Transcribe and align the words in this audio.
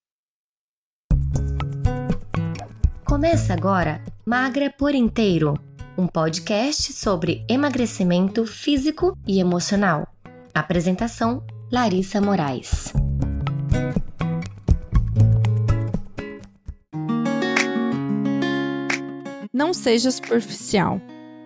Começa 3.04 3.54
agora 3.54 4.04
Magra 4.26 4.70
por 4.70 4.94
Inteiro, 4.94 5.58
um 5.96 6.06
podcast 6.06 6.92
sobre 6.92 7.46
emagrecimento 7.48 8.44
físico 8.44 9.16
e 9.26 9.38
emocional. 9.38 10.06
Apresentação: 10.54 11.42
Larissa 11.70 12.20
Moraes. 12.20 12.92
Não 19.50 19.72
seja 19.72 20.10
superficial. 20.10 21.00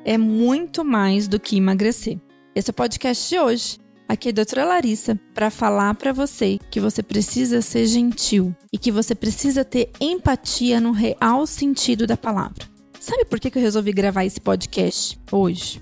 É 0.05 0.19
muito 0.19 0.85
mais 0.85 1.29
do 1.29 1.39
que 1.39 1.57
emagrecer. 1.57 2.19
Esse 2.53 2.71
é 2.71 2.73
o 2.73 2.75
podcast 2.75 3.29
de 3.29 3.39
hoje. 3.39 3.79
Aqui 4.09 4.29
é 4.29 4.33
a 4.33 4.35
doutora 4.35 4.65
Larissa 4.65 5.19
para 5.33 5.51
falar 5.51 5.95
para 5.95 6.13
você 6.13 6.59
que 6.69 6.81
você 6.81 7.01
precisa 7.01 7.63
ser 7.63 7.87
gentil 7.87 8.55
e 8.73 8.79
que 8.79 8.91
você 8.91 9.15
precisa 9.15 9.65
ter 9.65 9.91
empatia 10.01 10.81
no 10.81 10.91
real 10.91 11.47
sentido 11.47 12.09
da 12.09 12.17
palavra. 12.17 12.65
Sabe 12.99 13.25
por 13.25 13.39
que 13.39 13.57
eu 13.57 13.63
resolvi 13.63 13.93
gravar 13.93 14.25
esse 14.25 14.41
podcast 14.41 15.17
hoje? 15.31 15.81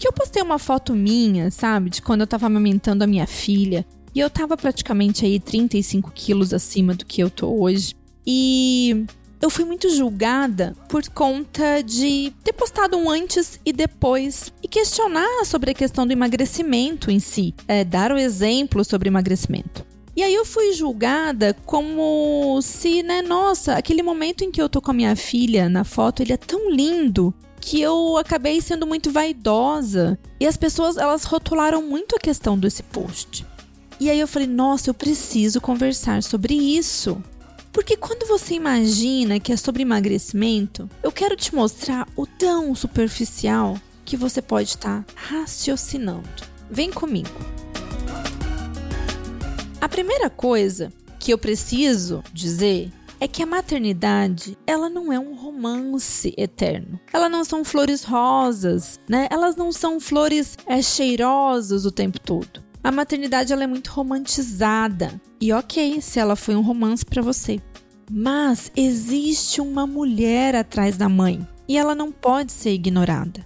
Porque 0.00 0.08
eu 0.08 0.14
postei 0.14 0.42
uma 0.42 0.58
foto 0.58 0.94
minha, 0.94 1.50
sabe, 1.50 1.90
de 1.90 2.00
quando 2.00 2.22
eu 2.22 2.26
tava 2.26 2.46
amamentando 2.46 3.04
a 3.04 3.06
minha 3.06 3.26
filha. 3.26 3.84
E 4.14 4.20
eu 4.20 4.30
tava 4.30 4.56
praticamente 4.56 5.26
aí 5.26 5.38
35 5.38 6.10
quilos 6.12 6.54
acima 6.54 6.94
do 6.94 7.04
que 7.04 7.22
eu 7.22 7.28
tô 7.28 7.52
hoje. 7.52 7.94
E 8.26 9.04
eu 9.42 9.50
fui 9.50 9.66
muito 9.66 9.90
julgada 9.90 10.74
por 10.88 11.06
conta 11.10 11.82
de 11.82 12.32
ter 12.42 12.54
postado 12.54 12.96
um 12.96 13.10
antes 13.10 13.60
e 13.62 13.74
depois 13.74 14.50
e 14.62 14.68
questionar 14.68 15.44
sobre 15.44 15.72
a 15.72 15.74
questão 15.74 16.06
do 16.06 16.14
emagrecimento 16.14 17.10
em 17.10 17.18
si, 17.18 17.54
é, 17.68 17.84
dar 17.84 18.10
o 18.10 18.16
exemplo 18.16 18.82
sobre 18.82 19.10
emagrecimento. 19.10 19.84
E 20.16 20.22
aí 20.22 20.34
eu 20.34 20.46
fui 20.46 20.72
julgada 20.72 21.54
como 21.66 22.58
se, 22.62 23.02
né, 23.02 23.20
nossa, 23.20 23.74
aquele 23.74 24.02
momento 24.02 24.44
em 24.44 24.50
que 24.50 24.62
eu 24.62 24.68
tô 24.68 24.80
com 24.80 24.92
a 24.92 24.94
minha 24.94 25.14
filha 25.14 25.68
na 25.68 25.84
foto, 25.84 26.22
ele 26.22 26.32
é 26.32 26.38
tão 26.38 26.70
lindo 26.70 27.34
que 27.60 27.80
eu 27.80 28.16
acabei 28.16 28.60
sendo 28.60 28.86
muito 28.86 29.10
vaidosa. 29.10 30.18
E 30.38 30.46
as 30.46 30.56
pessoas, 30.56 30.96
elas 30.96 31.24
rotularam 31.24 31.82
muito 31.82 32.16
a 32.16 32.18
questão 32.18 32.58
desse 32.58 32.82
post. 32.82 33.46
E 34.00 34.08
aí 34.08 34.18
eu 34.18 34.26
falei, 34.26 34.48
nossa, 34.48 34.88
eu 34.88 34.94
preciso 34.94 35.60
conversar 35.60 36.22
sobre 36.22 36.54
isso. 36.54 37.22
Porque 37.72 37.96
quando 37.96 38.26
você 38.26 38.54
imagina 38.54 39.38
que 39.38 39.52
é 39.52 39.56
sobre 39.56 39.82
emagrecimento, 39.82 40.88
eu 41.02 41.12
quero 41.12 41.36
te 41.36 41.54
mostrar 41.54 42.08
o 42.16 42.26
tão 42.26 42.74
superficial 42.74 43.78
que 44.04 44.16
você 44.16 44.42
pode 44.42 44.70
estar 44.70 45.04
raciocinando. 45.14 46.28
Vem 46.70 46.90
comigo. 46.90 47.30
A 49.80 49.88
primeira 49.88 50.28
coisa 50.28 50.92
que 51.18 51.32
eu 51.32 51.38
preciso 51.38 52.24
dizer 52.32 52.90
é 53.20 53.28
que 53.28 53.42
a 53.42 53.46
maternidade, 53.46 54.56
ela 54.66 54.88
não 54.88 55.12
é 55.12 55.18
um 55.18 55.34
romance 55.34 56.32
eterno. 56.38 56.98
Ela 57.12 57.28
não 57.28 57.44
são 57.44 57.62
flores 57.62 58.02
rosas, 58.02 58.98
né? 59.06 59.28
Elas 59.30 59.54
não 59.56 59.70
são 59.70 60.00
flores 60.00 60.56
é, 60.66 60.80
cheirosas 60.80 61.84
o 61.84 61.92
tempo 61.92 62.18
todo. 62.18 62.64
A 62.82 62.90
maternidade 62.90 63.52
ela 63.52 63.62
é 63.62 63.66
muito 63.66 63.88
romantizada. 63.88 65.20
E 65.38 65.52
OK, 65.52 66.00
se 66.00 66.18
ela 66.18 66.34
foi 66.34 66.56
um 66.56 66.62
romance 66.62 67.04
para 67.04 67.20
você. 67.20 67.60
Mas 68.10 68.72
existe 68.74 69.60
uma 69.60 69.86
mulher 69.86 70.56
atrás 70.56 70.96
da 70.96 71.08
mãe 71.08 71.46
e 71.68 71.76
ela 71.76 71.94
não 71.94 72.10
pode 72.10 72.52
ser 72.52 72.72
ignorada. 72.72 73.44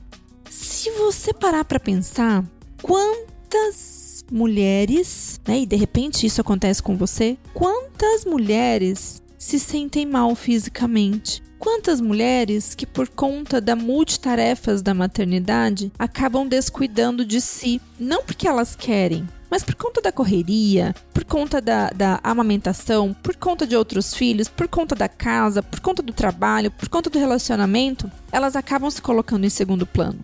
Se 0.48 0.88
você 0.92 1.34
parar 1.34 1.64
para 1.64 1.80
pensar, 1.80 2.44
quantas 2.80 4.24
mulheres, 4.30 5.40
né, 5.46 5.60
e 5.60 5.66
de 5.66 5.76
repente 5.76 6.24
isso 6.24 6.40
acontece 6.40 6.82
com 6.82 6.96
você, 6.96 7.36
quantas 7.52 8.24
mulheres 8.24 9.22
se 9.44 9.60
sentem 9.60 10.06
mal 10.06 10.34
fisicamente. 10.34 11.42
Quantas 11.58 12.00
mulheres 12.00 12.74
que, 12.74 12.86
por 12.86 13.06
conta 13.06 13.60
da 13.60 13.76
multitarefas 13.76 14.80
da 14.80 14.94
maternidade, 14.94 15.92
acabam 15.98 16.48
descuidando 16.48 17.26
de 17.26 17.42
si, 17.42 17.78
não 18.00 18.24
porque 18.24 18.48
elas 18.48 18.74
querem, 18.74 19.28
mas 19.50 19.62
por 19.62 19.74
conta 19.74 20.00
da 20.00 20.10
correria, 20.10 20.94
por 21.12 21.24
conta 21.24 21.60
da, 21.60 21.90
da, 21.90 22.20
amamentação, 22.24 23.14
por 23.22 23.36
conta 23.36 23.66
de 23.66 23.76
outros 23.76 24.14
filhos, 24.14 24.48
por 24.48 24.66
conta 24.66 24.94
da 24.94 25.10
casa, 25.10 25.62
por 25.62 25.78
conta 25.80 26.00
do 26.00 26.14
trabalho, 26.14 26.70
por 26.70 26.88
conta 26.88 27.10
do 27.10 27.18
relacionamento, 27.18 28.10
elas 28.32 28.56
acabam 28.56 28.90
se 28.90 29.02
colocando 29.02 29.44
em 29.44 29.50
segundo 29.50 29.84
plano. 29.84 30.20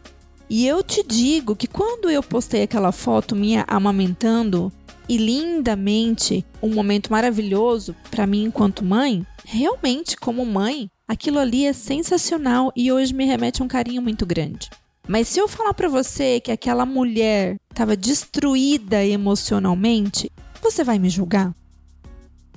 E 0.48 0.66
eu 0.66 0.82
te 0.82 1.04
digo 1.06 1.54
que 1.54 1.68
quando 1.68 2.10
eu 2.10 2.24
postei 2.24 2.64
aquela 2.64 2.90
foto 2.90 3.36
minha 3.36 3.64
amamentando, 3.68 4.72
e 5.10 5.16
lindamente 5.16 6.46
um 6.62 6.72
momento 6.72 7.10
maravilhoso 7.10 7.96
para 8.12 8.28
mim 8.28 8.44
enquanto 8.44 8.84
mãe, 8.84 9.26
realmente 9.44 10.16
como 10.16 10.46
mãe, 10.46 10.88
aquilo 11.08 11.40
ali 11.40 11.66
é 11.66 11.72
sensacional 11.72 12.72
e 12.76 12.92
hoje 12.92 13.12
me 13.12 13.24
remete 13.24 13.60
a 13.60 13.64
um 13.64 13.68
carinho 13.68 14.00
muito 14.00 14.24
grande. 14.24 14.70
Mas 15.08 15.26
se 15.26 15.40
eu 15.40 15.48
falar 15.48 15.74
para 15.74 15.88
você 15.88 16.38
que 16.38 16.52
aquela 16.52 16.86
mulher 16.86 17.56
estava 17.72 17.96
destruída 17.96 19.04
emocionalmente, 19.04 20.30
você 20.62 20.84
vai 20.84 21.00
me 21.00 21.10
julgar? 21.10 21.52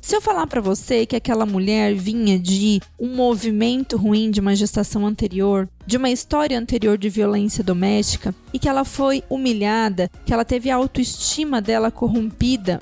Se 0.04 0.18
eu 0.18 0.22
falar 0.22 0.48
para 0.48 0.60
você 0.60 1.06
que 1.06 1.16
aquela 1.16 1.46
mulher 1.46 1.96
vinha 1.96 2.38
de 2.38 2.82
um 3.00 3.16
movimento 3.16 3.96
ruim 3.96 4.30
de 4.30 4.42
uma 4.42 4.54
gestação 4.54 5.08
anterior, 5.08 5.70
de 5.88 5.96
uma 5.96 6.10
história 6.10 6.60
anterior 6.60 6.98
de 6.98 7.08
violência 7.08 7.64
doméstica 7.64 8.36
e 8.54 8.60
que 8.60 8.68
ela 8.68 8.84
foi 8.84 9.24
humilhada, 9.30 10.12
que 10.26 10.34
ela 10.34 10.44
teve 10.44 10.70
a 10.70 10.76
autoestima 10.76 11.62
dela 11.62 11.90
corrompida, 11.90 12.82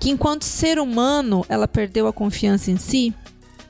que 0.00 0.08
enquanto 0.08 0.44
ser 0.44 0.78
humano 0.78 1.44
ela 1.50 1.68
perdeu 1.68 2.06
a 2.06 2.14
confiança 2.14 2.70
em 2.70 2.78
si, 2.78 3.12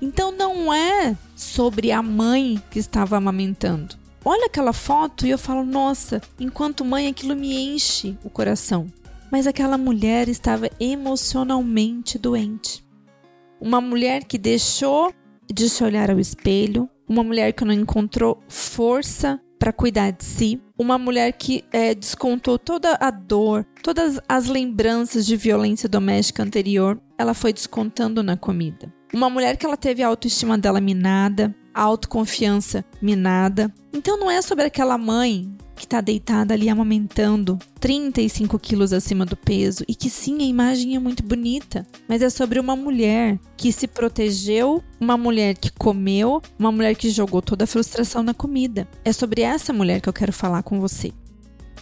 então 0.00 0.30
não 0.30 0.72
é 0.72 1.16
sobre 1.34 1.90
a 1.90 2.00
mãe 2.00 2.62
que 2.70 2.78
estava 2.78 3.16
amamentando. 3.16 3.96
Olha 4.24 4.46
aquela 4.46 4.72
foto 4.72 5.26
e 5.26 5.30
eu 5.30 5.36
falo, 5.36 5.64
nossa, 5.64 6.22
enquanto 6.38 6.84
mãe 6.84 7.08
aquilo 7.08 7.34
me 7.34 7.74
enche 7.74 8.16
o 8.22 8.30
coração. 8.30 8.86
Mas 9.34 9.48
aquela 9.48 9.76
mulher 9.76 10.28
estava 10.28 10.70
emocionalmente 10.78 12.16
doente. 12.16 12.86
Uma 13.60 13.80
mulher 13.80 14.22
que 14.22 14.38
deixou 14.38 15.12
de 15.52 15.68
se 15.68 15.82
olhar 15.82 16.08
ao 16.08 16.20
espelho, 16.20 16.88
uma 17.08 17.24
mulher 17.24 17.52
que 17.52 17.64
não 17.64 17.74
encontrou 17.74 18.40
força 18.46 19.40
para 19.58 19.72
cuidar 19.72 20.12
de 20.12 20.24
si, 20.24 20.62
uma 20.78 20.96
mulher 20.98 21.32
que 21.32 21.64
é, 21.72 21.96
descontou 21.96 22.60
toda 22.60 22.96
a 23.00 23.10
dor, 23.10 23.66
todas 23.82 24.20
as 24.28 24.46
lembranças 24.46 25.26
de 25.26 25.36
violência 25.36 25.88
doméstica 25.88 26.44
anterior, 26.44 27.02
ela 27.18 27.34
foi 27.34 27.52
descontando 27.52 28.22
na 28.22 28.36
comida. 28.36 28.94
Uma 29.12 29.28
mulher 29.28 29.56
que 29.56 29.66
ela 29.66 29.76
teve 29.76 30.00
a 30.00 30.06
autoestima 30.06 30.56
dela 30.56 30.80
minada, 30.80 31.52
autoconfiança 31.74 32.84
minada. 33.02 33.72
Então 33.92 34.18
não 34.18 34.30
é 34.30 34.40
sobre 34.40 34.64
aquela 34.64 34.96
mãe 34.96 35.54
que 35.74 35.84
está 35.84 36.00
deitada 36.00 36.54
ali 36.54 36.68
amamentando 36.68 37.58
35 37.80 38.58
quilos 38.58 38.92
acima 38.92 39.26
do 39.26 39.36
peso 39.36 39.84
e 39.88 39.94
que 39.94 40.08
sim, 40.08 40.40
a 40.40 40.46
imagem 40.46 40.94
é 40.94 40.98
muito 40.98 41.22
bonita, 41.22 41.86
mas 42.08 42.22
é 42.22 42.30
sobre 42.30 42.60
uma 42.60 42.76
mulher 42.76 43.38
que 43.56 43.72
se 43.72 43.88
protegeu, 43.88 44.82
uma 45.00 45.16
mulher 45.16 45.54
que 45.56 45.70
comeu, 45.72 46.40
uma 46.58 46.70
mulher 46.70 46.94
que 46.94 47.10
jogou 47.10 47.42
toda 47.42 47.64
a 47.64 47.66
frustração 47.66 48.22
na 48.22 48.32
comida. 48.32 48.88
É 49.04 49.12
sobre 49.12 49.42
essa 49.42 49.72
mulher 49.72 50.00
que 50.00 50.08
eu 50.08 50.12
quero 50.12 50.32
falar 50.32 50.62
com 50.62 50.80
você. 50.80 51.12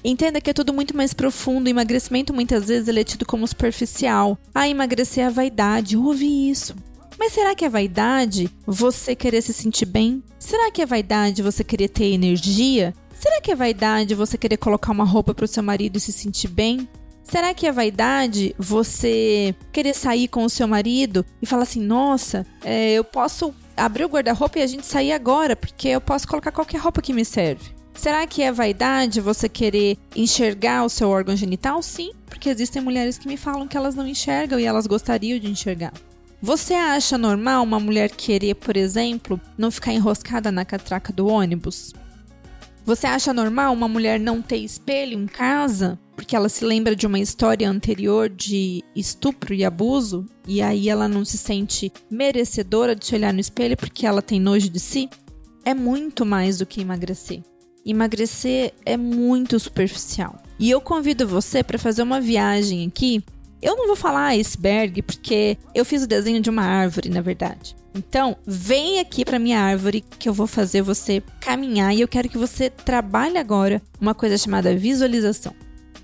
Entenda 0.04 0.40
que 0.40 0.50
é 0.50 0.52
tudo 0.52 0.72
muito 0.72 0.96
mais 0.96 1.14
profundo. 1.14 1.68
Emagrecimento 1.68 2.34
muitas 2.34 2.66
vezes 2.66 2.88
é 2.88 3.04
tido 3.04 3.24
como 3.24 3.46
superficial. 3.46 4.36
Ah, 4.52 4.68
emagrecer 4.68 5.22
é 5.22 5.26
a 5.28 5.30
vaidade. 5.30 5.96
Ouvi 5.96 6.50
isso. 6.50 6.74
Mas 7.18 7.32
será 7.32 7.54
que 7.54 7.64
é 7.64 7.68
vaidade 7.68 8.50
você 8.66 9.14
querer 9.14 9.42
se 9.42 9.52
sentir 9.52 9.86
bem? 9.86 10.22
Será 10.38 10.70
que 10.70 10.82
é 10.82 10.86
vaidade 10.86 11.42
você 11.42 11.62
querer 11.62 11.88
ter 11.88 12.12
energia? 12.12 12.94
Será 13.14 13.40
que 13.40 13.52
é 13.52 13.54
vaidade 13.54 14.14
você 14.14 14.36
querer 14.36 14.56
colocar 14.56 14.90
uma 14.90 15.04
roupa 15.04 15.32
para 15.32 15.44
o 15.44 15.48
seu 15.48 15.62
marido 15.62 15.96
e 15.96 16.00
se 16.00 16.12
sentir 16.12 16.48
bem? 16.48 16.88
Será 17.22 17.54
que 17.54 17.66
é 17.66 17.72
vaidade 17.72 18.54
você 18.58 19.54
querer 19.72 19.94
sair 19.94 20.26
com 20.28 20.44
o 20.44 20.50
seu 20.50 20.66
marido 20.66 21.24
e 21.40 21.46
falar 21.46 21.62
assim: 21.62 21.80
nossa, 21.80 22.44
é, 22.64 22.92
eu 22.92 23.04
posso 23.04 23.54
abrir 23.76 24.04
o 24.04 24.08
guarda-roupa 24.08 24.58
e 24.58 24.62
a 24.62 24.66
gente 24.66 24.84
sair 24.84 25.12
agora, 25.12 25.54
porque 25.54 25.88
eu 25.88 26.00
posso 26.00 26.26
colocar 26.26 26.50
qualquer 26.50 26.78
roupa 26.78 27.00
que 27.00 27.12
me 27.12 27.24
serve? 27.24 27.70
Será 27.94 28.26
que 28.26 28.42
é 28.42 28.50
vaidade 28.50 29.20
você 29.20 29.48
querer 29.48 29.98
enxergar 30.16 30.84
o 30.84 30.88
seu 30.88 31.08
órgão 31.08 31.36
genital? 31.36 31.80
Sim, 31.82 32.10
porque 32.26 32.48
existem 32.48 32.82
mulheres 32.82 33.18
que 33.18 33.28
me 33.28 33.36
falam 33.36 33.68
que 33.68 33.76
elas 33.76 33.94
não 33.94 34.06
enxergam 34.06 34.58
e 34.58 34.64
elas 34.64 34.86
gostariam 34.86 35.38
de 35.38 35.48
enxergar. 35.48 35.92
Você 36.42 36.74
acha 36.74 37.16
normal 37.16 37.62
uma 37.62 37.78
mulher 37.78 38.10
querer, 38.10 38.56
por 38.56 38.76
exemplo, 38.76 39.40
não 39.56 39.70
ficar 39.70 39.92
enroscada 39.92 40.50
na 40.50 40.64
catraca 40.64 41.12
do 41.12 41.28
ônibus? 41.28 41.92
Você 42.84 43.06
acha 43.06 43.32
normal 43.32 43.72
uma 43.72 43.86
mulher 43.86 44.18
não 44.18 44.42
ter 44.42 44.56
espelho 44.56 45.16
em 45.16 45.26
casa 45.28 45.96
porque 46.16 46.34
ela 46.34 46.48
se 46.48 46.64
lembra 46.64 46.96
de 46.96 47.06
uma 47.06 47.20
história 47.20 47.70
anterior 47.70 48.28
de 48.28 48.82
estupro 48.94 49.54
e 49.54 49.64
abuso 49.64 50.26
e 50.44 50.60
aí 50.60 50.88
ela 50.88 51.06
não 51.06 51.24
se 51.24 51.38
sente 51.38 51.92
merecedora 52.10 52.96
de 52.96 53.06
se 53.06 53.14
olhar 53.14 53.32
no 53.32 53.38
espelho 53.38 53.76
porque 53.76 54.04
ela 54.04 54.20
tem 54.20 54.40
nojo 54.40 54.68
de 54.68 54.80
si? 54.80 55.08
É 55.64 55.72
muito 55.72 56.26
mais 56.26 56.58
do 56.58 56.66
que 56.66 56.80
emagrecer. 56.80 57.40
Emagrecer 57.86 58.74
é 58.84 58.96
muito 58.96 59.60
superficial. 59.60 60.42
E 60.58 60.68
eu 60.68 60.80
convido 60.80 61.24
você 61.24 61.62
para 61.62 61.78
fazer 61.78 62.02
uma 62.02 62.20
viagem 62.20 62.84
aqui 62.88 63.22
eu 63.62 63.76
não 63.76 63.86
vou 63.86 63.96
falar 63.96 64.26
iceberg 64.34 65.00
porque 65.02 65.56
eu 65.74 65.84
fiz 65.84 66.02
o 66.02 66.06
desenho 66.06 66.40
de 66.40 66.50
uma 66.50 66.64
árvore, 66.64 67.08
na 67.08 67.20
verdade. 67.20 67.76
Então, 67.94 68.36
vem 68.46 68.98
aqui 68.98 69.24
para 69.24 69.38
minha 69.38 69.60
árvore 69.60 70.04
que 70.18 70.28
eu 70.28 70.34
vou 70.34 70.46
fazer 70.46 70.82
você 70.82 71.22
caminhar 71.40 71.94
e 71.94 72.00
eu 72.00 72.08
quero 72.08 72.28
que 72.28 72.38
você 72.38 72.70
trabalhe 72.70 73.38
agora 73.38 73.80
uma 74.00 74.14
coisa 74.14 74.36
chamada 74.36 74.74
visualização. 74.74 75.54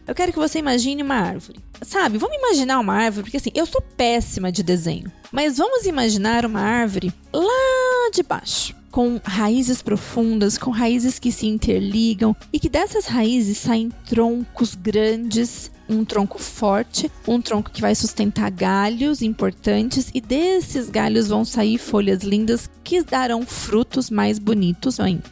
Eu 0.06 0.14
quero 0.14 0.32
que 0.32 0.38
você 0.38 0.58
imagine 0.58 1.02
uma 1.02 1.16
árvore. 1.16 1.60
Sabe, 1.82 2.16
vamos 2.16 2.36
imaginar 2.36 2.78
uma 2.78 2.94
árvore, 2.94 3.24
porque 3.24 3.36
assim, 3.36 3.50
eu 3.54 3.66
sou 3.66 3.82
péssima 3.82 4.50
de 4.50 4.62
desenho. 4.62 5.10
Mas 5.30 5.58
vamos 5.58 5.84
imaginar 5.84 6.46
uma 6.46 6.60
árvore 6.60 7.12
lá 7.32 8.10
de 8.12 8.22
baixo 8.22 8.77
com 8.98 9.20
raízes 9.24 9.80
profundas, 9.80 10.58
com 10.58 10.72
raízes 10.72 11.20
que 11.20 11.30
se 11.30 11.46
interligam 11.46 12.34
e 12.52 12.58
que 12.58 12.68
dessas 12.68 13.06
raízes 13.06 13.56
saem 13.58 13.92
troncos 14.08 14.74
grandes, 14.74 15.70
um 15.88 16.04
tronco 16.04 16.36
forte, 16.40 17.08
um 17.24 17.40
tronco 17.40 17.70
que 17.70 17.80
vai 17.80 17.94
sustentar 17.94 18.50
galhos 18.50 19.22
importantes 19.22 20.10
e 20.12 20.20
desses 20.20 20.90
galhos 20.90 21.28
vão 21.28 21.44
sair 21.44 21.78
folhas 21.78 22.24
lindas 22.24 22.68
que 22.82 23.00
darão 23.04 23.46
frutos 23.46 24.10
mais 24.10 24.40
bonitos 24.40 24.98
ainda. 24.98 25.22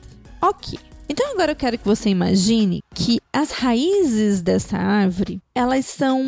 Ok. 0.41 0.79
Então 1.09 1.33
agora 1.33 1.51
eu 1.51 1.57
quero 1.57 1.77
que 1.77 1.85
você 1.85 2.09
imagine 2.09 2.85
que 2.95 3.19
as 3.33 3.51
raízes 3.51 4.43
dessa 4.43 4.77
árvore, 4.77 5.43
elas 5.53 5.87
são 5.87 6.25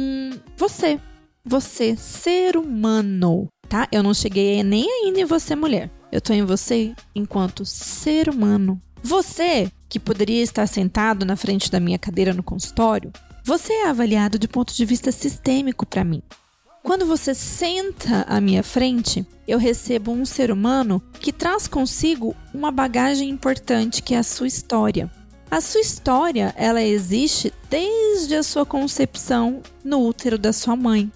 você, 0.56 0.98
você, 1.44 1.94
ser 1.94 2.56
humano, 2.56 3.46
tá? 3.68 3.86
Eu 3.92 4.02
não 4.02 4.12
cheguei 4.12 4.60
nem 4.64 4.90
ainda 4.90 5.20
em 5.20 5.24
você, 5.24 5.54
mulher. 5.54 5.88
Eu 6.10 6.20
tô 6.20 6.32
em 6.32 6.42
você 6.42 6.94
enquanto 7.14 7.66
ser 7.66 8.30
humano. 8.30 8.80
Você, 9.02 9.70
que 9.88 10.00
poderia 10.00 10.42
estar 10.42 10.66
sentado 10.66 11.24
na 11.24 11.36
frente 11.36 11.70
da 11.70 11.78
minha 11.78 11.98
cadeira 11.98 12.32
no 12.32 12.42
consultório, 12.42 13.12
você 13.44 13.72
é 13.72 13.88
avaliado 13.88 14.38
de 14.38 14.48
ponto 14.48 14.74
de 14.74 14.84
vista 14.84 15.12
sistêmico 15.12 15.86
para 15.86 16.04
mim. 16.04 16.22
Quando 16.82 17.04
você 17.04 17.34
senta 17.34 18.24
à 18.26 18.40
minha 18.40 18.62
frente, 18.62 19.26
eu 19.46 19.58
recebo 19.58 20.10
um 20.10 20.24
ser 20.24 20.50
humano 20.50 21.02
que 21.20 21.32
traz 21.32 21.68
consigo 21.68 22.34
uma 22.54 22.70
bagagem 22.70 23.28
importante 23.28 24.02
que 24.02 24.14
é 24.14 24.18
a 24.18 24.22
sua 24.22 24.46
história. 24.46 25.10
A 25.50 25.60
sua 25.60 25.80
história, 25.80 26.54
ela 26.56 26.82
existe 26.82 27.52
desde 27.68 28.34
a 28.34 28.42
sua 28.42 28.64
concepção 28.64 29.62
no 29.84 30.06
útero 30.06 30.38
da 30.38 30.52
sua 30.52 30.76
mãe. 30.76 31.10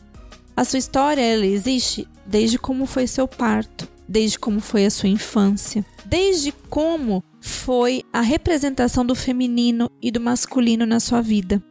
A 0.55 0.65
sua 0.65 0.79
história, 0.79 1.23
ela 1.23 1.47
existe 1.47 2.07
desde 2.27 2.59
como 2.59 2.85
foi 2.85 3.07
seu 3.07 3.27
parto 3.27 3.89
desde 4.13 4.39
como 4.39 4.61
foi 4.61 4.85
a 4.85 4.91
sua 4.91 5.09
infância, 5.09 5.83
desde 6.05 6.53
como 6.69 7.25
foi 7.41 8.05
a 8.13 8.21
representação 8.21 9.07
do 9.07 9.15
feminino 9.15 9.91
e 10.03 10.11
do 10.11 10.21
masculino 10.21 10.85
na 10.85 11.01
sua 11.01 11.23
vida. 11.23 11.63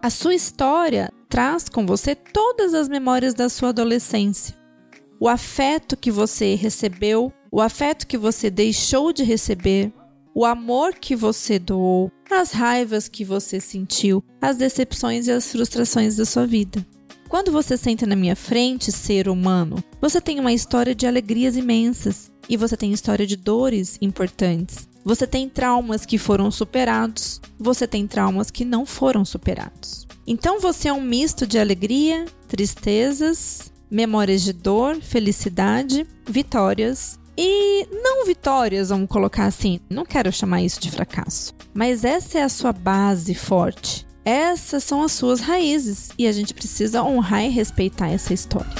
A 0.00 0.08
sua 0.08 0.32
história 0.32 1.12
traz 1.28 1.68
com 1.68 1.84
você 1.84 2.14
todas 2.14 2.74
as 2.74 2.88
memórias 2.88 3.34
da 3.34 3.48
sua 3.48 3.70
adolescência. 3.70 4.54
O 5.18 5.28
afeto 5.28 5.96
que 5.96 6.12
você 6.12 6.54
recebeu, 6.54 7.32
o 7.50 7.60
afeto 7.60 8.06
que 8.06 8.16
você 8.16 8.48
deixou 8.48 9.12
de 9.12 9.24
receber, 9.24 9.92
o 10.32 10.44
amor 10.46 10.94
que 10.94 11.16
você 11.16 11.58
doou, 11.58 12.10
as 12.30 12.52
raivas 12.52 13.08
que 13.08 13.24
você 13.24 13.60
sentiu, 13.60 14.22
as 14.40 14.56
decepções 14.56 15.26
e 15.26 15.32
as 15.32 15.50
frustrações 15.50 16.16
da 16.16 16.24
sua 16.24 16.46
vida. 16.46 16.86
Quando 17.30 17.52
você 17.52 17.76
senta 17.76 18.04
na 18.06 18.16
minha 18.16 18.34
frente, 18.34 18.90
ser 18.90 19.28
humano, 19.28 19.76
você 20.00 20.20
tem 20.20 20.40
uma 20.40 20.52
história 20.52 20.96
de 20.96 21.06
alegrias 21.06 21.56
imensas 21.56 22.28
e 22.48 22.56
você 22.56 22.76
tem 22.76 22.92
história 22.92 23.24
de 23.24 23.36
dores 23.36 23.96
importantes. 24.02 24.88
Você 25.04 25.28
tem 25.28 25.48
traumas 25.48 26.04
que 26.04 26.18
foram 26.18 26.50
superados, 26.50 27.40
você 27.56 27.86
tem 27.86 28.04
traumas 28.04 28.50
que 28.50 28.64
não 28.64 28.84
foram 28.84 29.24
superados. 29.24 30.08
Então 30.26 30.58
você 30.58 30.88
é 30.88 30.92
um 30.92 31.00
misto 31.00 31.46
de 31.46 31.56
alegria, 31.56 32.24
tristezas, 32.48 33.70
memórias 33.88 34.42
de 34.42 34.52
dor, 34.52 35.00
felicidade, 35.00 36.04
vitórias 36.28 37.16
e 37.38 37.86
não 37.92 38.26
vitórias, 38.26 38.88
vamos 38.88 39.08
colocar 39.08 39.46
assim. 39.46 39.78
Não 39.88 40.04
quero 40.04 40.32
chamar 40.32 40.62
isso 40.62 40.80
de 40.80 40.90
fracasso, 40.90 41.54
mas 41.72 42.02
essa 42.04 42.40
é 42.40 42.42
a 42.42 42.48
sua 42.48 42.72
base 42.72 43.36
forte. 43.36 44.09
Essas 44.24 44.84
são 44.84 45.02
as 45.02 45.12
suas 45.12 45.40
raízes 45.40 46.10
e 46.18 46.26
a 46.26 46.32
gente 46.32 46.52
precisa 46.52 47.02
honrar 47.02 47.44
e 47.44 47.48
respeitar 47.48 48.10
essa 48.10 48.34
história. 48.34 48.70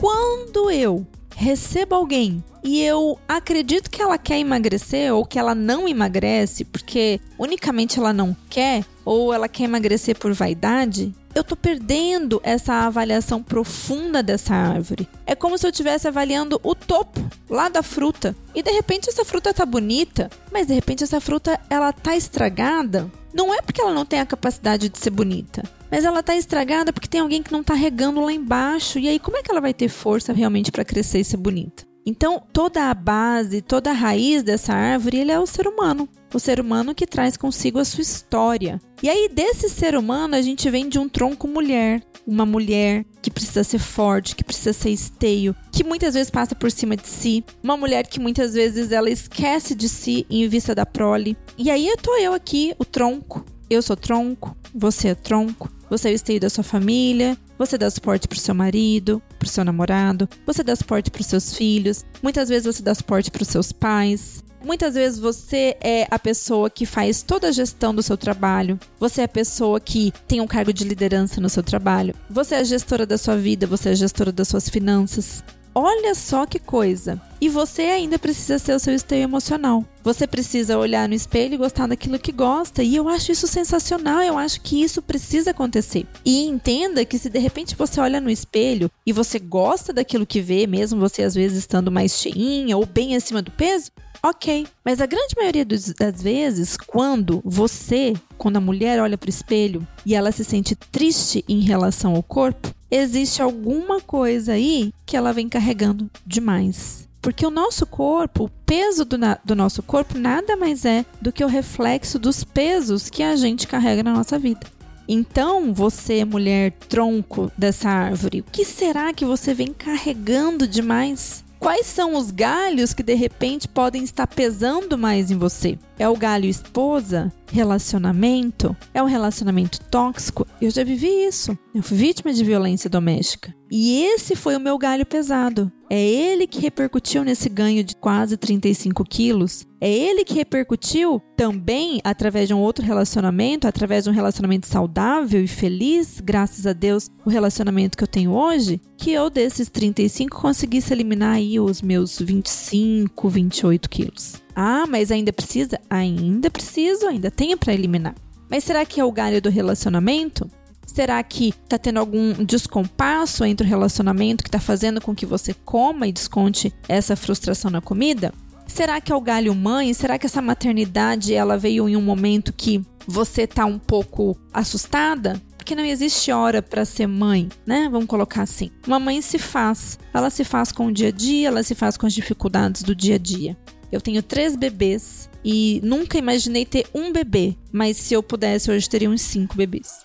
Quando 0.00 0.70
eu 0.70 1.06
recebo 1.36 1.94
alguém 1.94 2.42
e 2.64 2.82
eu 2.82 3.18
acredito 3.28 3.90
que 3.90 4.02
ela 4.02 4.18
quer 4.18 4.38
emagrecer 4.38 5.14
ou 5.14 5.24
que 5.24 5.38
ela 5.38 5.54
não 5.54 5.86
emagrece 5.86 6.64
porque 6.64 7.20
unicamente 7.38 7.98
ela 7.98 8.12
não 8.12 8.36
quer 8.50 8.84
ou 9.04 9.32
ela 9.32 9.48
quer 9.48 9.64
emagrecer 9.64 10.18
por 10.18 10.32
vaidade, 10.32 11.14
eu 11.34 11.44
tô 11.44 11.54
perdendo 11.54 12.40
essa 12.42 12.86
avaliação 12.86 13.42
profunda 13.42 14.22
dessa 14.22 14.54
árvore. 14.54 15.08
É 15.24 15.34
como 15.34 15.56
se 15.56 15.66
eu 15.66 15.70
estivesse 15.70 16.08
avaliando 16.08 16.60
o 16.64 16.74
topo 16.74 17.20
lá 17.48 17.68
da 17.68 17.82
fruta. 17.82 18.34
E 18.54 18.62
de 18.62 18.72
repente 18.72 19.08
essa 19.08 19.24
fruta 19.24 19.54
tá 19.54 19.64
bonita, 19.64 20.28
mas 20.52 20.66
de 20.66 20.74
repente 20.74 21.04
essa 21.04 21.20
fruta 21.20 21.60
ela 21.70 21.92
tá 21.92 22.16
estragada 22.16 23.10
não 23.38 23.54
é 23.54 23.62
porque 23.62 23.80
ela 23.80 23.94
não 23.94 24.04
tem 24.04 24.18
a 24.18 24.26
capacidade 24.26 24.88
de 24.88 24.98
ser 24.98 25.10
bonita, 25.10 25.62
mas 25.88 26.04
ela 26.04 26.24
tá 26.24 26.34
estragada 26.34 26.92
porque 26.92 27.06
tem 27.06 27.20
alguém 27.20 27.40
que 27.40 27.52
não 27.52 27.62
tá 27.62 27.72
regando 27.72 28.20
lá 28.20 28.32
embaixo. 28.32 28.98
E 28.98 29.08
aí, 29.08 29.20
como 29.20 29.36
é 29.36 29.42
que 29.44 29.50
ela 29.50 29.60
vai 29.60 29.72
ter 29.72 29.88
força 29.88 30.32
realmente 30.32 30.72
para 30.72 30.84
crescer 30.84 31.20
e 31.20 31.24
ser 31.24 31.36
bonita? 31.36 31.87
Então, 32.08 32.42
toda 32.54 32.88
a 32.88 32.94
base, 32.94 33.60
toda 33.60 33.90
a 33.90 33.92
raiz 33.92 34.42
dessa 34.42 34.72
árvore, 34.72 35.18
ele 35.18 35.30
é 35.30 35.38
o 35.38 35.46
ser 35.46 35.68
humano. 35.68 36.08
O 36.32 36.38
ser 36.38 36.58
humano 36.58 36.94
que 36.94 37.06
traz 37.06 37.36
consigo 37.36 37.78
a 37.78 37.84
sua 37.84 38.00
história. 38.00 38.80
E 39.02 39.10
aí, 39.10 39.28
desse 39.30 39.68
ser 39.68 39.94
humano, 39.94 40.34
a 40.34 40.40
gente 40.40 40.70
vem 40.70 40.88
de 40.88 40.98
um 40.98 41.06
tronco 41.06 41.46
mulher. 41.46 42.02
Uma 42.26 42.46
mulher 42.46 43.04
que 43.20 43.30
precisa 43.30 43.62
ser 43.62 43.78
forte, 43.78 44.34
que 44.34 44.42
precisa 44.42 44.72
ser 44.72 44.88
esteio, 44.88 45.54
que 45.70 45.84
muitas 45.84 46.14
vezes 46.14 46.30
passa 46.30 46.54
por 46.54 46.70
cima 46.70 46.96
de 46.96 47.06
si. 47.06 47.44
Uma 47.62 47.76
mulher 47.76 48.06
que 48.06 48.18
muitas 48.18 48.54
vezes 48.54 48.90
ela 48.90 49.10
esquece 49.10 49.74
de 49.74 49.86
si 49.86 50.24
em 50.30 50.48
vista 50.48 50.74
da 50.74 50.86
prole. 50.86 51.36
E 51.58 51.70
aí, 51.70 51.86
eu 51.86 51.96
tô 51.98 52.16
eu 52.16 52.32
aqui, 52.32 52.74
o 52.78 52.86
tronco. 52.86 53.44
Eu 53.68 53.82
sou 53.82 53.96
tronco, 53.96 54.56
você 54.74 55.08
é 55.08 55.14
tronco. 55.14 55.70
Você 55.90 56.08
é 56.08 56.12
o 56.12 56.14
esteio 56.14 56.40
da 56.40 56.48
sua 56.48 56.64
família, 56.64 57.36
você 57.58 57.76
dá 57.76 57.90
suporte 57.90 58.28
pro 58.28 58.38
seu 58.38 58.54
marido, 58.54 59.22
pro 59.38 59.48
seu 59.48 59.64
namorado, 59.64 60.28
você 60.46 60.62
dá 60.62 60.74
suporte 60.76 61.10
pros 61.10 61.26
seus 61.26 61.52
filhos, 61.54 62.04
muitas 62.22 62.48
vezes 62.48 62.66
você 62.66 62.82
dá 62.82 62.94
suporte 62.94 63.30
pros 63.30 63.48
seus 63.48 63.72
pais. 63.72 64.44
Muitas 64.64 64.94
vezes 64.94 65.18
você 65.18 65.76
é 65.80 66.06
a 66.10 66.18
pessoa 66.18 66.68
que 66.68 66.84
faz 66.84 67.22
toda 67.22 67.48
a 67.48 67.52
gestão 67.52 67.94
do 67.94 68.02
seu 68.02 68.16
trabalho. 68.16 68.78
Você 68.98 69.20
é 69.20 69.24
a 69.24 69.28
pessoa 69.28 69.78
que 69.78 70.12
tem 70.26 70.40
um 70.40 70.48
cargo 70.48 70.72
de 70.72 70.82
liderança 70.82 71.40
no 71.40 71.48
seu 71.48 71.62
trabalho. 71.62 72.12
Você 72.28 72.56
é 72.56 72.58
a 72.58 72.64
gestora 72.64 73.06
da 73.06 73.16
sua 73.16 73.36
vida, 73.36 73.68
você 73.68 73.90
é 73.90 73.92
a 73.92 73.94
gestora 73.94 74.32
das 74.32 74.48
suas 74.48 74.68
finanças. 74.68 75.44
Olha 75.72 76.12
só 76.14 76.44
que 76.44 76.58
coisa. 76.58 77.22
E 77.40 77.48
você 77.48 77.82
ainda 77.82 78.18
precisa 78.18 78.58
ser 78.58 78.72
o 78.74 78.78
seu 78.78 78.94
esteio 78.94 79.22
emocional. 79.22 79.84
Você 80.02 80.26
precisa 80.26 80.78
olhar 80.78 81.08
no 81.08 81.14
espelho 81.14 81.54
e 81.54 81.58
gostar 81.58 81.86
daquilo 81.86 82.18
que 82.18 82.32
gosta. 82.32 82.82
E 82.82 82.96
eu 82.96 83.08
acho 83.08 83.30
isso 83.30 83.46
sensacional. 83.46 84.20
Eu 84.20 84.36
acho 84.36 84.60
que 84.60 84.82
isso 84.82 85.00
precisa 85.00 85.52
acontecer. 85.52 86.06
E 86.24 86.44
entenda 86.46 87.04
que 87.04 87.18
se 87.18 87.30
de 87.30 87.38
repente 87.38 87.76
você 87.76 88.00
olha 88.00 88.20
no 88.20 88.30
espelho 88.30 88.90
e 89.06 89.12
você 89.12 89.38
gosta 89.38 89.92
daquilo 89.92 90.26
que 90.26 90.40
vê, 90.40 90.66
mesmo 90.66 90.98
você 90.98 91.22
às 91.22 91.34
vezes 91.34 91.58
estando 91.58 91.92
mais 91.92 92.12
cheinha 92.12 92.76
ou 92.76 92.84
bem 92.84 93.14
acima 93.14 93.40
do 93.40 93.50
peso, 93.50 93.92
ok. 94.22 94.66
Mas 94.84 95.00
a 95.00 95.06
grande 95.06 95.34
maioria 95.36 95.64
das 95.64 96.22
vezes, 96.22 96.76
quando 96.76 97.40
você, 97.44 98.14
quando 98.36 98.56
a 98.56 98.60
mulher 98.60 99.00
olha 99.00 99.18
para 99.18 99.28
o 99.28 99.30
espelho 99.30 99.86
e 100.04 100.14
ela 100.14 100.32
se 100.32 100.44
sente 100.44 100.74
triste 100.74 101.44
em 101.48 101.60
relação 101.60 102.14
ao 102.14 102.22
corpo, 102.22 102.74
existe 102.90 103.42
alguma 103.42 104.00
coisa 104.00 104.52
aí 104.52 104.92
que 105.04 105.16
ela 105.16 105.32
vem 105.32 105.48
carregando 105.48 106.10
demais. 106.26 107.07
Porque 107.20 107.44
o 107.44 107.50
nosso 107.50 107.84
corpo, 107.86 108.44
o 108.44 108.50
peso 108.64 109.04
do, 109.04 109.16
do, 109.44 109.56
nosso 109.56 109.82
corpo, 109.82 110.18
nada 110.18 110.56
mais 110.56 110.84
é 110.84 111.04
do 111.20 111.32
que 111.32 111.44
o 111.44 111.48
reflexo 111.48 112.18
dos 112.18 112.44
pesos 112.44 113.10
que 113.10 113.22
a 113.22 113.36
gente 113.36 113.66
carrega 113.66 114.02
na 114.02 114.12
nossa 114.12 114.38
vida. 114.38 114.66
Então, 115.08 115.72
você, 115.72 116.24
mulher 116.24 116.72
tronco 116.88 117.50
dessa 117.56 117.88
árvore, 117.88 118.40
o 118.40 118.44
que 118.44 118.64
será 118.64 119.12
que 119.12 119.24
você 119.24 119.54
vem 119.54 119.72
carregando 119.72 120.68
demais? 120.68 121.42
Quais 121.58 121.86
são 121.86 122.14
os 122.14 122.30
galhos 122.30 122.92
que 122.92 123.02
de 123.02 123.14
repente 123.14 123.66
podem 123.66 124.04
estar 124.04 124.26
pesando 124.26 124.96
mais 124.96 125.30
em 125.30 125.36
você? 125.36 125.78
É 125.98 126.08
o 126.08 126.16
galho 126.16 126.44
esposa? 126.44 127.32
Relacionamento? 127.50 128.76
É 128.92 129.02
um 129.02 129.06
relacionamento 129.06 129.80
tóxico? 129.90 130.46
Eu 130.60 130.70
já 130.70 130.84
vivi 130.84 131.08
isso. 131.08 131.56
Eu 131.74 131.82
fui 131.82 131.96
vítima 131.96 132.32
de 132.32 132.44
violência 132.44 132.90
doméstica. 132.90 133.54
E 133.70 134.02
esse 134.02 134.34
foi 134.34 134.56
o 134.56 134.60
meu 134.60 134.78
galho 134.78 135.04
pesado. 135.04 135.70
É 135.90 136.00
ele 136.00 136.46
que 136.46 136.60
repercutiu 136.60 137.24
nesse 137.24 137.48
ganho 137.48 137.82
de 137.82 137.94
quase 137.96 138.36
35 138.36 139.04
quilos. 139.04 139.66
É 139.80 139.90
ele 139.90 140.24
que 140.24 140.34
repercutiu 140.34 141.22
também 141.36 142.00
através 142.02 142.48
de 142.48 142.54
um 142.54 142.58
outro 142.58 142.84
relacionamento, 142.84 143.66
através 143.66 144.04
de 144.04 144.10
um 144.10 144.12
relacionamento 144.12 144.66
saudável 144.66 145.42
e 145.42 145.46
feliz, 145.46 146.20
graças 146.20 146.66
a 146.66 146.72
Deus, 146.72 147.08
o 147.24 147.30
relacionamento 147.30 147.96
que 147.96 148.04
eu 148.04 148.08
tenho 148.08 148.32
hoje, 148.32 148.80
que 148.96 149.12
eu 149.12 149.30
desses 149.30 149.68
35 149.70 150.40
conseguisse 150.40 150.92
eliminar 150.92 151.36
aí 151.36 151.60
os 151.60 151.80
meus 151.80 152.18
25, 152.18 153.28
28 153.28 153.88
quilos. 153.88 154.42
Ah, 154.60 154.86
mas 154.88 155.12
ainda 155.12 155.32
precisa? 155.32 155.80
Ainda 155.88 156.50
preciso, 156.50 157.06
ainda 157.06 157.30
tenho 157.30 157.56
para 157.56 157.72
eliminar. 157.72 158.16
Mas 158.50 158.64
será 158.64 158.84
que 158.84 159.00
é 159.00 159.04
o 159.04 159.12
galho 159.12 159.40
do 159.40 159.48
relacionamento? 159.48 160.50
Será 160.84 161.22
que 161.22 161.52
tá 161.68 161.78
tendo 161.78 162.00
algum 162.00 162.32
descompasso 162.44 163.44
entre 163.44 163.64
o 163.64 163.70
relacionamento 163.70 164.42
que 164.42 164.50
tá 164.50 164.58
fazendo 164.58 165.00
com 165.00 165.14
que 165.14 165.24
você 165.24 165.54
coma 165.54 166.08
e 166.08 166.12
desconte 166.12 166.74
essa 166.88 167.14
frustração 167.14 167.70
na 167.70 167.80
comida? 167.80 168.34
Será 168.66 169.00
que 169.00 169.12
é 169.12 169.14
o 169.14 169.20
galho 169.20 169.54
mãe? 169.54 169.94
Será 169.94 170.18
que 170.18 170.26
essa 170.26 170.42
maternidade 170.42 171.32
ela 171.32 171.56
veio 171.56 171.88
em 171.88 171.94
um 171.94 172.02
momento 172.02 172.52
que 172.52 172.84
você 173.06 173.46
tá 173.46 173.64
um 173.64 173.78
pouco 173.78 174.36
assustada? 174.52 175.40
Porque 175.56 175.76
não 175.76 175.84
existe 175.84 176.32
hora 176.32 176.60
para 176.60 176.84
ser 176.84 177.06
mãe, 177.06 177.48
né? 177.64 177.88
Vamos 177.88 178.08
colocar 178.08 178.42
assim. 178.42 178.72
Uma 178.84 178.98
mãe 178.98 179.22
se 179.22 179.38
faz, 179.38 180.00
ela 180.12 180.30
se 180.30 180.42
faz 180.42 180.72
com 180.72 180.88
o 180.88 180.92
dia 180.92 181.08
a 181.08 181.12
dia, 181.12 181.46
ela 181.46 181.62
se 181.62 181.76
faz 181.76 181.96
com 181.96 182.06
as 182.06 182.12
dificuldades 182.12 182.82
do 182.82 182.92
dia 182.92 183.14
a 183.14 183.18
dia. 183.18 183.56
Eu 183.90 184.00
tenho 184.00 184.22
três 184.22 184.54
bebês 184.54 185.28
e 185.44 185.80
nunca 185.82 186.18
imaginei 186.18 186.66
ter 186.66 186.86
um 186.94 187.12
bebê, 187.12 187.54
mas 187.72 187.96
se 187.96 188.14
eu 188.14 188.22
pudesse, 188.22 188.70
hoje 188.70 188.88
teria 188.88 189.08
uns 189.08 189.22
cinco 189.22 189.56
bebês. 189.56 190.04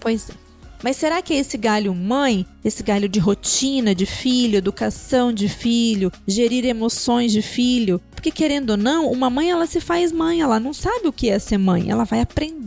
Pois 0.00 0.30
é. 0.30 0.44
Mas 0.84 0.98
será 0.98 1.22
que 1.22 1.32
é 1.32 1.38
esse 1.38 1.56
galho 1.56 1.94
mãe, 1.94 2.44
esse 2.62 2.82
galho 2.82 3.08
de 3.08 3.18
rotina 3.18 3.94
de 3.94 4.04
filho, 4.04 4.58
educação 4.58 5.32
de 5.32 5.48
filho, 5.48 6.12
gerir 6.28 6.66
emoções 6.66 7.32
de 7.32 7.40
filho? 7.40 7.98
Porque 8.10 8.30
querendo 8.30 8.70
ou 8.70 8.76
não, 8.76 9.10
uma 9.10 9.30
mãe 9.30 9.50
ela 9.50 9.66
se 9.66 9.80
faz 9.80 10.12
mãe, 10.12 10.42
ela 10.42 10.60
não 10.60 10.74
sabe 10.74 11.08
o 11.08 11.12
que 11.12 11.30
é 11.30 11.38
ser 11.38 11.56
mãe, 11.56 11.90
ela 11.90 12.04
vai 12.04 12.20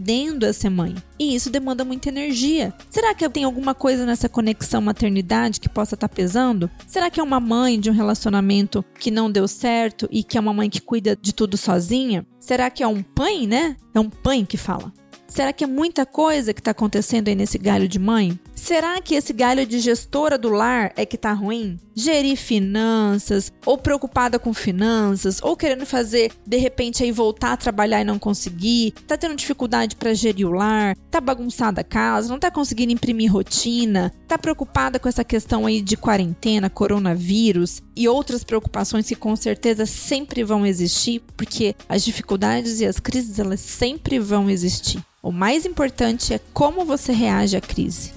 aprendendo 0.07 0.45
a 0.45 0.53
ser 0.53 0.69
mãe. 0.69 0.95
E 1.19 1.35
isso 1.35 1.49
demanda 1.49 1.83
muita 1.83 2.07
energia. 2.07 2.73
Será 2.89 3.13
que 3.13 3.27
tem 3.27 3.43
alguma 3.43 3.75
coisa 3.75 4.05
nessa 4.05 4.29
conexão 4.29 4.79
maternidade 4.79 5.59
que 5.59 5.67
possa 5.67 5.95
estar 5.95 6.07
tá 6.07 6.15
pesando? 6.15 6.71
Será 6.85 7.09
que 7.09 7.19
é 7.19 7.23
uma 7.23 7.41
mãe 7.41 7.77
de 7.77 7.89
um 7.89 7.93
relacionamento 7.93 8.85
que 8.99 9.11
não 9.11 9.29
deu 9.29 9.47
certo 9.47 10.07
e 10.09 10.23
que 10.23 10.37
é 10.37 10.41
uma 10.41 10.53
mãe 10.53 10.69
que 10.69 10.81
cuida 10.81 11.17
de 11.21 11.33
tudo 11.33 11.57
sozinha? 11.57 12.25
Será 12.39 12.69
que 12.69 12.81
é 12.81 12.87
um 12.87 13.03
pai, 13.03 13.45
né? 13.45 13.75
É 13.93 13.99
um 13.99 14.09
pai 14.09 14.45
que 14.47 14.55
fala. 14.55 14.93
Será 15.27 15.51
que 15.51 15.65
é 15.65 15.67
muita 15.67 16.05
coisa 16.05 16.53
que 16.53 16.61
está 16.61 16.71
acontecendo 16.71 17.27
aí 17.27 17.35
nesse 17.35 17.57
galho 17.57 17.87
de 17.87 17.99
mãe? 17.99 18.39
Será 18.57 18.99
que 18.99 19.15
esse 19.15 19.31
galho 19.31 19.65
de 19.65 19.79
gestora 19.79 20.37
do 20.37 20.49
lar 20.49 20.91
é 20.97 21.05
que 21.05 21.15
tá 21.15 21.31
ruim? 21.31 21.79
Gerir 21.95 22.35
finanças, 22.35 23.53
ou 23.65 23.77
preocupada 23.77 24.39
com 24.39 24.53
finanças, 24.53 25.39
ou 25.41 25.55
querendo 25.55 25.85
fazer 25.85 26.33
de 26.45 26.57
repente 26.57 27.03
aí 27.03 27.11
voltar 27.11 27.53
a 27.53 27.57
trabalhar 27.57 28.01
e 28.01 28.03
não 28.03 28.19
conseguir, 28.19 28.91
tá 29.07 29.15
tendo 29.15 29.35
dificuldade 29.35 29.95
para 29.95 30.13
gerir 30.13 30.47
o 30.47 30.51
lar, 30.51 30.97
tá 31.09 31.21
bagunçada 31.21 31.81
a 31.81 31.83
casa, 31.83 32.27
não 32.27 32.39
tá 32.39 32.51
conseguindo 32.51 32.91
imprimir 32.91 33.31
rotina, 33.31 34.11
tá 34.27 34.37
preocupada 34.37 34.99
com 34.99 35.07
essa 35.07 35.23
questão 35.23 35.65
aí 35.65 35.79
de 35.79 35.95
quarentena, 35.95 36.69
coronavírus 36.69 37.81
e 37.95 38.07
outras 38.07 38.43
preocupações 38.43 39.07
que 39.07 39.15
com 39.15 39.35
certeza 39.35 39.85
sempre 39.85 40.43
vão 40.43 40.65
existir, 40.65 41.21
porque 41.37 41.75
as 41.87 42.03
dificuldades 42.03 42.81
e 42.81 42.85
as 42.85 42.99
crises 42.99 43.39
elas 43.39 43.61
sempre 43.61 44.19
vão 44.19 44.49
existir. 44.49 44.99
O 45.21 45.31
mais 45.31 45.65
importante 45.65 46.33
é 46.33 46.39
como 46.53 46.83
você 46.83 47.11
reage 47.13 47.55
à 47.55 47.61
crise. 47.61 48.11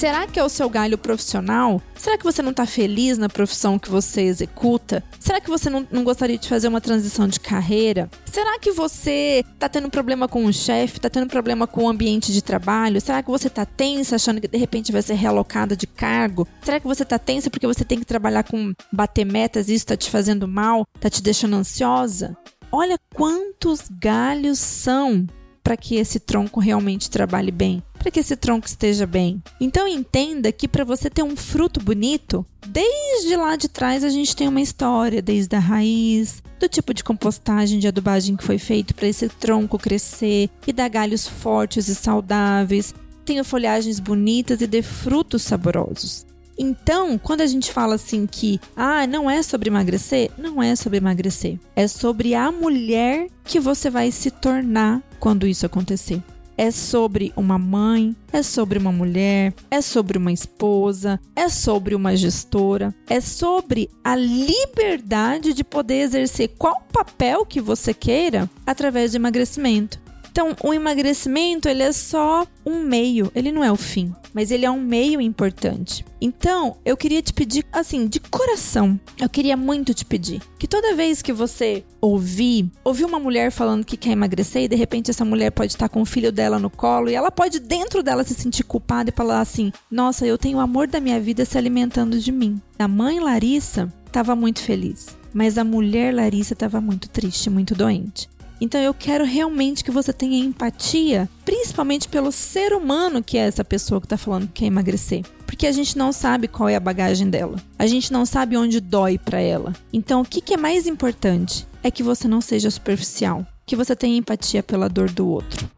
Será 0.00 0.26
que 0.26 0.40
é 0.40 0.42
o 0.42 0.48
seu 0.48 0.66
galho 0.70 0.96
profissional? 0.96 1.78
Será 1.94 2.16
que 2.16 2.24
você 2.24 2.40
não 2.40 2.52
está 2.52 2.64
feliz 2.64 3.18
na 3.18 3.28
profissão 3.28 3.78
que 3.78 3.90
você 3.90 4.22
executa? 4.22 5.04
Será 5.18 5.42
que 5.42 5.50
você 5.50 5.68
não, 5.68 5.86
não 5.92 6.04
gostaria 6.04 6.38
de 6.38 6.48
fazer 6.48 6.68
uma 6.68 6.80
transição 6.80 7.28
de 7.28 7.38
carreira? 7.38 8.08
Será 8.24 8.58
que 8.58 8.72
você 8.72 9.44
está 9.52 9.68
tendo 9.68 9.90
problema 9.90 10.26
com 10.26 10.46
o 10.46 10.52
chefe? 10.54 10.96
Está 10.96 11.10
tendo 11.10 11.26
problema 11.26 11.66
com 11.66 11.84
o 11.84 11.88
ambiente 11.90 12.32
de 12.32 12.40
trabalho? 12.40 12.98
Será 12.98 13.22
que 13.22 13.30
você 13.30 13.48
está 13.48 13.66
tensa 13.66 14.16
achando 14.16 14.40
que 14.40 14.48
de 14.48 14.56
repente 14.56 14.90
vai 14.90 15.02
ser 15.02 15.16
realocada 15.16 15.76
de 15.76 15.86
cargo? 15.86 16.48
Será 16.62 16.80
que 16.80 16.86
você 16.86 17.02
está 17.02 17.18
tensa 17.18 17.50
porque 17.50 17.66
você 17.66 17.84
tem 17.84 17.98
que 17.98 18.06
trabalhar 18.06 18.44
com 18.44 18.72
bater 18.90 19.26
metas 19.26 19.68
e 19.68 19.74
isso 19.74 19.82
está 19.82 19.98
te 19.98 20.08
fazendo 20.08 20.48
mal? 20.48 20.86
Está 20.96 21.10
te 21.10 21.22
deixando 21.22 21.56
ansiosa? 21.56 22.34
Olha 22.72 22.98
quantos 23.14 23.82
galhos 24.00 24.58
são 24.60 25.26
para 25.62 25.76
que 25.76 25.96
esse 25.96 26.18
tronco 26.18 26.58
realmente 26.58 27.10
trabalhe 27.10 27.50
bem, 27.50 27.82
para 28.00 28.10
que 28.10 28.18
esse 28.18 28.34
tronco 28.34 28.66
esteja 28.66 29.06
bem. 29.06 29.42
Então 29.60 29.86
entenda 29.86 30.50
que 30.50 30.66
para 30.66 30.84
você 30.84 31.10
ter 31.10 31.22
um 31.22 31.36
fruto 31.36 31.78
bonito, 31.78 32.44
desde 32.66 33.36
lá 33.36 33.56
de 33.56 33.68
trás 33.68 34.02
a 34.02 34.08
gente 34.08 34.34
tem 34.34 34.48
uma 34.48 34.62
história, 34.62 35.20
desde 35.20 35.54
a 35.54 35.58
raiz, 35.58 36.42
do 36.58 36.66
tipo 36.66 36.94
de 36.94 37.04
compostagem, 37.04 37.78
de 37.78 37.86
adubagem 37.86 38.36
que 38.36 38.44
foi 38.44 38.56
feito 38.56 38.94
para 38.94 39.06
esse 39.06 39.28
tronco 39.28 39.78
crescer 39.78 40.48
e 40.66 40.72
dar 40.72 40.88
galhos 40.88 41.28
fortes 41.28 41.88
e 41.88 41.94
saudáveis, 41.94 42.94
tenha 43.26 43.44
folhagens 43.44 44.00
bonitas 44.00 44.62
e 44.62 44.66
dê 44.66 44.80
frutos 44.80 45.42
saborosos. 45.42 46.24
Então, 46.58 47.18
quando 47.18 47.42
a 47.42 47.46
gente 47.46 47.70
fala 47.70 47.94
assim 47.94 48.26
que, 48.26 48.60
ah, 48.76 49.06
não 49.06 49.30
é 49.30 49.42
sobre 49.42 49.68
emagrecer, 49.68 50.30
não 50.36 50.62
é 50.62 50.74
sobre 50.74 50.98
emagrecer. 50.98 51.58
É 51.76 51.86
sobre 51.86 52.34
a 52.34 52.50
mulher 52.50 53.28
que 53.44 53.60
você 53.60 53.88
vai 53.88 54.10
se 54.10 54.30
tornar 54.30 55.02
quando 55.18 55.46
isso 55.46 55.64
acontecer. 55.64 56.22
É 56.60 56.70
sobre 56.70 57.32
uma 57.34 57.58
mãe, 57.58 58.14
é 58.30 58.42
sobre 58.42 58.78
uma 58.78 58.92
mulher, 58.92 59.54
é 59.70 59.80
sobre 59.80 60.18
uma 60.18 60.30
esposa, 60.30 61.18
é 61.34 61.48
sobre 61.48 61.94
uma 61.94 62.14
gestora, 62.14 62.94
é 63.08 63.18
sobre 63.18 63.88
a 64.04 64.14
liberdade 64.14 65.54
de 65.54 65.64
poder 65.64 66.02
exercer 66.02 66.48
qual 66.58 66.82
papel 66.92 67.46
que 67.46 67.62
você 67.62 67.94
queira 67.94 68.46
através 68.66 69.12
do 69.12 69.16
emagrecimento. 69.16 69.98
Então, 70.30 70.54
o 70.62 70.72
emagrecimento, 70.72 71.68
ele 71.68 71.82
é 71.82 71.90
só 71.90 72.46
um 72.64 72.84
meio, 72.84 73.32
ele 73.34 73.50
não 73.50 73.64
é 73.64 73.72
o 73.72 73.76
fim, 73.76 74.14
mas 74.32 74.52
ele 74.52 74.64
é 74.64 74.70
um 74.70 74.80
meio 74.80 75.20
importante. 75.20 76.04
Então, 76.20 76.76
eu 76.84 76.96
queria 76.96 77.20
te 77.20 77.32
pedir, 77.32 77.66
assim, 77.72 78.06
de 78.06 78.20
coração, 78.20 78.98
eu 79.18 79.28
queria 79.28 79.56
muito 79.56 79.92
te 79.92 80.04
pedir 80.04 80.40
que 80.56 80.68
toda 80.68 80.94
vez 80.94 81.20
que 81.20 81.32
você 81.32 81.82
ouvir, 82.00 82.70
ouvir 82.84 83.04
uma 83.04 83.18
mulher 83.18 83.50
falando 83.50 83.84
que 83.84 83.96
quer 83.96 84.10
emagrecer 84.10 84.62
e 84.62 84.68
de 84.68 84.76
repente 84.76 85.10
essa 85.10 85.24
mulher 85.24 85.50
pode 85.50 85.72
estar 85.72 85.88
com 85.88 86.00
o 86.00 86.06
filho 86.06 86.30
dela 86.30 86.58
no 86.58 86.70
colo 86.70 87.10
e 87.10 87.14
ela 87.14 87.30
pode 87.30 87.58
dentro 87.58 88.02
dela 88.02 88.22
se 88.22 88.34
sentir 88.34 88.62
culpada 88.62 89.10
e 89.10 89.16
falar 89.16 89.40
assim: 89.40 89.72
"Nossa, 89.90 90.26
eu 90.26 90.38
tenho 90.38 90.58
o 90.58 90.60
amor 90.60 90.86
da 90.86 91.00
minha 91.00 91.20
vida 91.20 91.44
se 91.44 91.58
alimentando 91.58 92.18
de 92.18 92.30
mim". 92.30 92.60
A 92.78 92.86
mãe 92.86 93.18
Larissa 93.18 93.92
estava 94.06 94.36
muito 94.36 94.60
feliz, 94.60 95.18
mas 95.32 95.58
a 95.58 95.64
mulher 95.64 96.14
Larissa 96.14 96.52
estava 96.52 96.80
muito 96.80 97.08
triste, 97.08 97.50
muito 97.50 97.74
doente. 97.74 98.28
Então 98.60 98.80
eu 98.80 98.92
quero 98.92 99.24
realmente 99.24 99.82
que 99.82 99.90
você 99.90 100.12
tenha 100.12 100.44
empatia, 100.44 101.28
principalmente 101.44 102.08
pelo 102.08 102.30
ser 102.30 102.72
humano 102.72 103.22
que 103.22 103.38
é 103.38 103.46
essa 103.46 103.64
pessoa 103.64 104.00
que 104.00 104.06
está 104.06 104.18
falando 104.18 104.46
que 104.48 104.60
quer 104.60 104.66
emagrecer. 104.66 105.24
Porque 105.46 105.66
a 105.66 105.72
gente 105.72 105.96
não 105.96 106.12
sabe 106.12 106.46
qual 106.46 106.68
é 106.68 106.76
a 106.76 106.80
bagagem 106.80 107.28
dela. 107.28 107.56
A 107.78 107.86
gente 107.86 108.12
não 108.12 108.26
sabe 108.26 108.56
onde 108.56 108.80
dói 108.80 109.18
para 109.18 109.40
ela. 109.40 109.74
Então 109.92 110.20
o 110.20 110.24
que, 110.24 110.40
que 110.40 110.54
é 110.54 110.56
mais 110.56 110.86
importante 110.86 111.66
é 111.82 111.90
que 111.90 112.02
você 112.02 112.28
não 112.28 112.40
seja 112.40 112.70
superficial, 112.70 113.46
que 113.64 113.74
você 113.74 113.96
tenha 113.96 114.18
empatia 114.18 114.62
pela 114.62 114.88
dor 114.88 115.10
do 115.10 115.26
outro. 115.26 115.68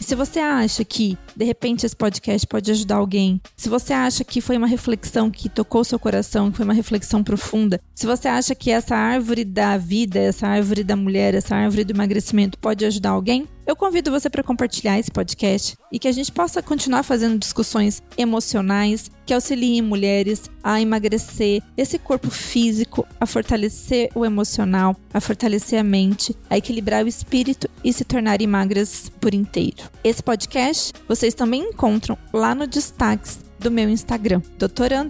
Se 0.00 0.14
você 0.14 0.38
acha 0.38 0.84
que, 0.84 1.16
de 1.34 1.44
repente, 1.44 1.86
esse 1.86 1.96
podcast 1.96 2.46
pode 2.46 2.70
ajudar 2.70 2.96
alguém, 2.96 3.40
se 3.56 3.68
você 3.68 3.92
acha 3.92 4.22
que 4.22 4.40
foi 4.40 4.56
uma 4.56 4.66
reflexão 4.66 5.30
que 5.30 5.48
tocou 5.48 5.82
seu 5.82 5.98
coração, 5.98 6.50
que 6.50 6.56
foi 6.58 6.64
uma 6.64 6.74
reflexão 6.74 7.22
profunda, 7.24 7.80
se 7.94 8.06
você 8.06 8.28
acha 8.28 8.54
que 8.54 8.70
essa 8.70 8.94
árvore 8.94 9.44
da 9.44 9.78
vida, 9.78 10.18
essa 10.18 10.46
árvore 10.46 10.84
da 10.84 10.94
mulher, 10.94 11.34
essa 11.34 11.56
árvore 11.56 11.84
do 11.84 11.92
emagrecimento 11.92 12.58
pode 12.58 12.84
ajudar 12.84 13.10
alguém, 13.10 13.48
eu 13.66 13.74
convido 13.74 14.10
você 14.10 14.28
para 14.28 14.42
compartilhar 14.42 14.98
esse 14.98 15.10
podcast 15.10 15.76
e 15.90 15.98
que 15.98 16.08
a 16.08 16.12
gente 16.12 16.30
possa 16.30 16.62
continuar 16.62 17.02
fazendo 17.02 17.38
discussões 17.38 18.02
emocionais 18.16 19.10
que 19.24 19.32
auxiliem 19.32 19.80
mulheres 19.80 20.50
a 20.62 20.80
emagrecer 20.80 21.62
esse 21.76 21.98
corpo 21.98 22.30
físico, 22.30 23.06
a 23.20 23.26
fortalecer 23.26 24.10
o 24.14 24.24
emocional, 24.24 24.96
a 25.12 25.20
fortalecer 25.20 25.78
a 25.78 25.84
mente, 25.84 26.36
a 26.50 26.58
equilibrar 26.58 27.04
o 27.04 27.08
espírito 27.08 27.68
e 27.82 27.92
se 27.92 28.04
tornarem 28.04 28.46
magras 28.46 29.10
por 29.20 29.34
inteiro. 29.34 29.90
Esse 30.02 30.22
podcast 30.22 30.92
vocês 31.08 31.34
também 31.34 31.70
encontram 31.70 32.18
lá 32.32 32.54
no 32.54 32.66
destaques 32.66 33.40
do 33.58 33.70
meu 33.70 33.88
Instagram, 33.88 34.42
doutora 34.58 35.04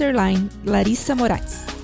Larissa 0.65 1.15
Moraes. 1.15 1.84